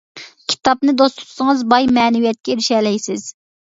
كىتابنى 0.53 0.95
دوست 1.01 1.19
تۇتسىڭىز، 1.21 1.61
باي 1.75 1.91
مەنىۋىيەتكە 2.01 2.55
ئېرىشەلەيسىز. 2.57 3.29